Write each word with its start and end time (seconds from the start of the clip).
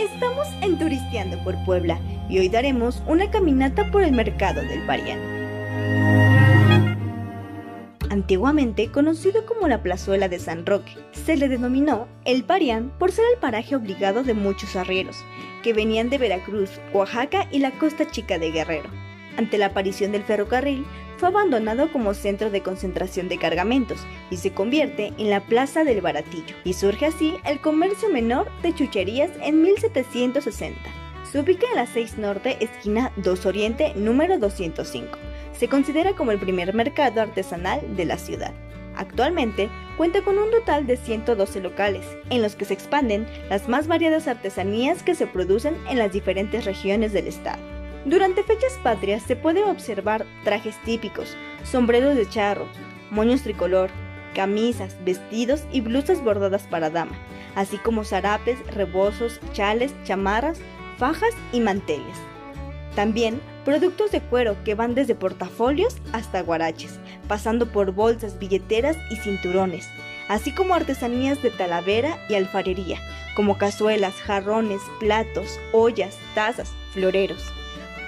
Estamos 0.00 0.48
en 0.62 0.78
Turisteando 0.78 1.36
por 1.44 1.62
Puebla 1.66 2.00
y 2.30 2.38
hoy 2.38 2.48
daremos 2.48 3.02
una 3.06 3.30
caminata 3.30 3.90
por 3.90 4.02
el 4.02 4.12
mercado 4.12 4.62
del 4.62 4.80
Parián. 4.86 5.18
Antiguamente 8.08 8.90
conocido 8.90 9.44
como 9.44 9.68
la 9.68 9.82
plazuela 9.82 10.30
de 10.30 10.38
San 10.38 10.64
Roque, 10.64 10.96
se 11.12 11.36
le 11.36 11.50
denominó 11.50 12.08
el 12.24 12.44
Parián 12.44 12.90
por 12.98 13.12
ser 13.12 13.26
el 13.34 13.38
paraje 13.40 13.76
obligado 13.76 14.22
de 14.22 14.32
muchos 14.32 14.74
arrieros 14.74 15.18
que 15.62 15.74
venían 15.74 16.08
de 16.08 16.16
Veracruz, 16.16 16.70
Oaxaca 16.94 17.46
y 17.50 17.58
la 17.58 17.72
costa 17.72 18.10
chica 18.10 18.38
de 18.38 18.52
Guerrero. 18.52 18.88
Ante 19.36 19.58
la 19.58 19.66
aparición 19.66 20.12
del 20.12 20.22
ferrocarril, 20.22 20.84
fue 21.16 21.28
abandonado 21.28 21.92
como 21.92 22.14
centro 22.14 22.50
de 22.50 22.62
concentración 22.62 23.28
de 23.28 23.36
cargamentos 23.36 23.98
y 24.30 24.38
se 24.38 24.52
convierte 24.52 25.12
en 25.18 25.28
la 25.28 25.40
Plaza 25.40 25.84
del 25.84 26.00
Baratillo, 26.00 26.56
y 26.64 26.72
surge 26.72 27.06
así 27.06 27.34
el 27.44 27.60
comercio 27.60 28.08
menor 28.08 28.50
de 28.62 28.74
chucherías 28.74 29.30
en 29.42 29.62
1760. 29.62 30.80
Se 31.30 31.38
ubica 31.38 31.66
en 31.68 31.76
la 31.76 31.86
6 31.86 32.18
Norte, 32.18 32.56
esquina 32.60 33.12
2 33.16 33.46
Oriente, 33.46 33.92
número 33.94 34.38
205. 34.38 35.18
Se 35.52 35.68
considera 35.68 36.14
como 36.14 36.32
el 36.32 36.40
primer 36.40 36.74
mercado 36.74 37.20
artesanal 37.20 37.80
de 37.96 38.06
la 38.06 38.16
ciudad. 38.16 38.54
Actualmente 38.96 39.68
cuenta 39.96 40.22
con 40.22 40.38
un 40.38 40.50
total 40.50 40.86
de 40.86 40.96
112 40.96 41.60
locales, 41.60 42.06
en 42.30 42.42
los 42.42 42.56
que 42.56 42.64
se 42.64 42.74
expanden 42.74 43.26
las 43.48 43.68
más 43.68 43.86
variadas 43.86 44.26
artesanías 44.26 45.02
que 45.02 45.14
se 45.14 45.26
producen 45.26 45.76
en 45.88 45.98
las 45.98 46.12
diferentes 46.12 46.64
regiones 46.64 47.12
del 47.12 47.26
estado. 47.26 47.79
Durante 48.06 48.42
fechas 48.42 48.78
patrias 48.82 49.22
se 49.22 49.36
puede 49.36 49.62
observar 49.62 50.24
trajes 50.42 50.76
típicos, 50.84 51.36
sombreros 51.64 52.16
de 52.16 52.26
charro, 52.26 52.66
moños 53.10 53.42
tricolor, 53.42 53.90
camisas, 54.34 54.96
vestidos 55.04 55.64
y 55.70 55.82
blusas 55.82 56.24
bordadas 56.24 56.62
para 56.62 56.88
dama, 56.88 57.12
así 57.54 57.76
como 57.76 58.04
zarapes, 58.04 58.58
rebozos, 58.74 59.38
chales, 59.52 59.92
chamarras, 60.04 60.60
fajas 60.96 61.34
y 61.52 61.60
manteles. 61.60 62.16
También 62.94 63.38
productos 63.66 64.10
de 64.12 64.22
cuero 64.22 64.56
que 64.64 64.74
van 64.74 64.94
desde 64.94 65.14
portafolios 65.14 65.98
hasta 66.12 66.42
guaraches, 66.42 66.98
pasando 67.28 67.70
por 67.70 67.92
bolsas, 67.92 68.38
billeteras 68.38 68.96
y 69.10 69.16
cinturones, 69.16 69.86
así 70.28 70.54
como 70.54 70.72
artesanías 70.72 71.42
de 71.42 71.50
talavera 71.50 72.16
y 72.30 72.34
alfarería, 72.34 72.98
como 73.36 73.58
cazuelas, 73.58 74.14
jarrones, 74.14 74.80
platos, 74.98 75.60
ollas, 75.72 76.18
tazas, 76.34 76.72
floreros 76.94 77.52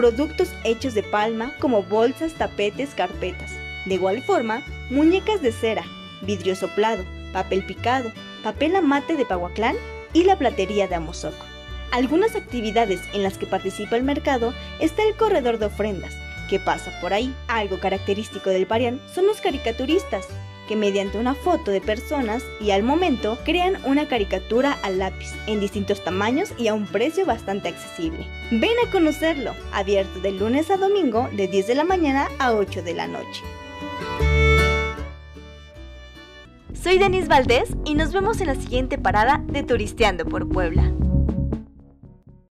productos 0.00 0.48
hechos 0.64 0.94
de 0.94 1.02
palma 1.02 1.52
como 1.60 1.82
bolsas, 1.82 2.32
tapetes, 2.32 2.94
carpetas. 2.94 3.52
De 3.84 3.96
igual 3.96 4.22
forma, 4.22 4.62
muñecas 4.88 5.42
de 5.42 5.52
cera, 5.52 5.84
vidrio 6.22 6.56
soplado, 6.56 7.04
papel 7.34 7.66
picado, 7.66 8.10
papel 8.42 8.76
amate 8.76 9.18
de 9.18 9.26
Pahuaclán 9.26 9.76
y 10.14 10.24
la 10.24 10.38
platería 10.38 10.88
de 10.88 10.94
Amozoco. 10.94 11.44
Algunas 11.92 12.34
actividades 12.34 13.02
en 13.12 13.22
las 13.22 13.36
que 13.36 13.44
participa 13.44 13.96
el 13.96 14.02
mercado 14.02 14.54
está 14.78 15.02
el 15.02 15.14
corredor 15.16 15.58
de 15.58 15.66
ofrendas, 15.66 16.14
que 16.48 16.58
pasa 16.58 16.98
por 17.02 17.12
ahí. 17.12 17.34
Algo 17.46 17.78
característico 17.78 18.48
del 18.48 18.66
Parián 18.66 19.02
son 19.14 19.26
los 19.26 19.42
caricaturistas, 19.42 20.26
que 20.70 20.76
mediante 20.76 21.18
una 21.18 21.34
foto 21.34 21.72
de 21.72 21.80
personas 21.80 22.44
y 22.60 22.70
al 22.70 22.84
momento 22.84 23.36
crean 23.44 23.76
una 23.86 24.06
caricatura 24.06 24.78
al 24.84 25.00
lápiz 25.00 25.34
en 25.48 25.58
distintos 25.58 26.04
tamaños 26.04 26.52
y 26.56 26.68
a 26.68 26.74
un 26.74 26.86
precio 26.86 27.26
bastante 27.26 27.70
accesible. 27.70 28.24
Ven 28.52 28.70
a 28.86 28.90
conocerlo, 28.92 29.52
abierto 29.72 30.20
de 30.20 30.30
lunes 30.30 30.70
a 30.70 30.76
domingo 30.76 31.28
de 31.32 31.48
10 31.48 31.66
de 31.66 31.74
la 31.74 31.82
mañana 31.82 32.28
a 32.38 32.52
8 32.52 32.84
de 32.84 32.94
la 32.94 33.08
noche. 33.08 33.42
Soy 36.72 36.98
Denise 36.98 37.26
Valdés 37.26 37.70
y 37.84 37.94
nos 37.94 38.12
vemos 38.12 38.40
en 38.40 38.46
la 38.46 38.54
siguiente 38.54 38.96
parada 38.96 39.42
de 39.48 39.64
Turisteando 39.64 40.24
por 40.24 40.48
Puebla. 40.48 40.92